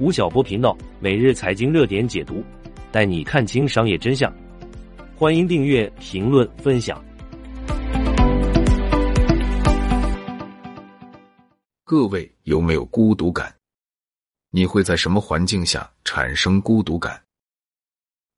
[0.00, 2.42] 吴晓波频道每日财经热点解读，
[2.90, 4.34] 带你看清商业真相。
[5.14, 7.04] 欢迎订阅、评论、分享。
[11.84, 13.54] 各位有没有孤独感？
[14.48, 17.22] 你会在什么环境下产生孤独感？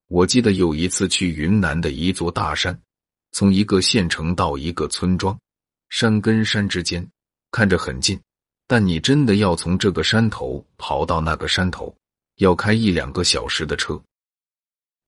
[0.08, 2.76] 我记得有一次去云南的一座大山，
[3.30, 5.38] 从一个县城到一个村庄，
[5.90, 7.08] 山跟山之间
[7.52, 8.20] 看着很近。
[8.72, 11.94] 但你真的要从这个山头跑到那个山头，
[12.36, 14.00] 要开一两个小时的车。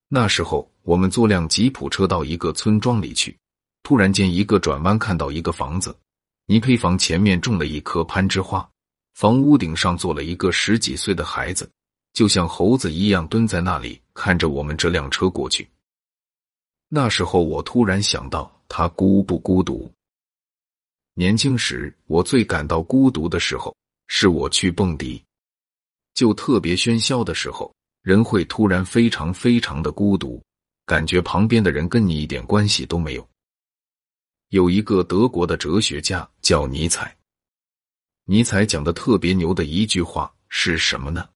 [0.06, 3.34] 那时候我们坐辆吉普车到一个村庄里去，
[3.82, 5.96] 突然间一个转弯看到一个房子，
[6.45, 8.69] 泥坯房前面种了一棵攀枝花，
[9.14, 11.66] 房屋顶上坐了一个十几岁的孩子，
[12.12, 15.66] 就像猴子一样蹲在那里看着我们这辆车过去。
[16.91, 19.91] 那时候我突然想到，他孤不孤独？
[21.16, 23.72] 年轻时，我最感到孤独的时候，
[24.09, 25.24] 是我去蹦迪，
[26.12, 27.72] 就特别喧嚣的时候，
[28.02, 30.42] 人会突然非常非常的孤独，
[30.84, 33.24] 感觉旁边的人跟你一点关系都没有。
[34.48, 37.17] 有一个德国的哲学家叫尼采，
[38.24, 41.28] 尼采讲的特别牛的一句话是什么呢？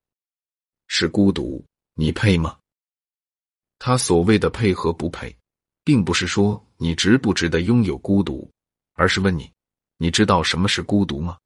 [0.89, 2.59] 是孤独，你配吗？
[3.79, 5.33] 他所谓的配和不配，
[5.85, 8.51] 并不是说你值不值得拥有孤独，
[8.95, 9.49] 而是问你。
[10.01, 11.37] 你知道什么是孤独吗？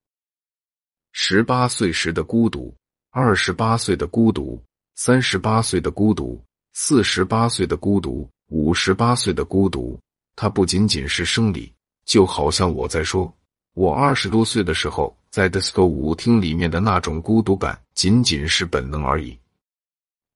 [1.13, 2.75] 十八岁时的孤独，
[3.11, 4.63] 二十八岁的孤独，
[4.95, 6.39] 三十八岁的孤独，
[6.75, 9.99] 四十八岁的孤独，五十八岁的孤独，
[10.37, 11.73] 它不仅仅是生理，
[12.05, 13.35] 就好像我在说，
[13.73, 19.39] 我二十多岁的时候在 disco 舞厅里面的那种孤独感，仅仅是本能而已。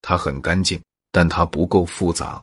[0.01, 0.81] 它很干净，
[1.13, 2.43] 但它不够复杂。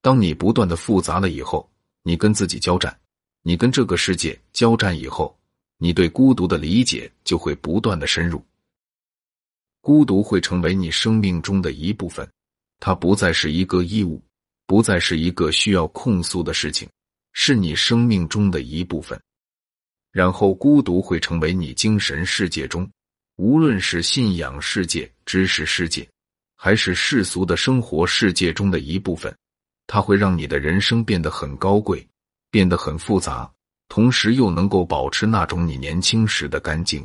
[0.00, 1.70] 当你不断的复杂了以后，
[2.02, 2.98] 你跟自己交战。
[3.42, 5.36] 你跟这个世界交战以后，
[5.78, 8.44] 你对孤独的理解就会不断的深入。
[9.80, 12.28] 孤独会成为你生命中的一部分，
[12.78, 14.22] 它不再是一个义务，
[14.64, 16.88] 不再是一个需要控诉的事情，
[17.32, 19.20] 是你生命中的一部分。
[20.12, 22.88] 然后，孤独会成为你精神世界中，
[23.38, 26.08] 无论是信仰世界、知识世界，
[26.54, 29.34] 还是世俗的生活世界中的一部分。
[29.88, 32.06] 它会让你的人生变得很高贵。
[32.52, 33.50] 变得很复杂，
[33.88, 37.04] 同时又能够保持那种你年轻时的干净。